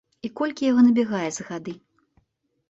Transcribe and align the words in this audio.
І 0.27 0.29
колькі 0.39 0.67
яго 0.71 0.81
набягае 0.87 1.27
за 1.37 1.47
гады? 1.51 1.77